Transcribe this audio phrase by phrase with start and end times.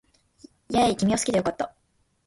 [0.71, 1.75] イェーイ君を好きで良かった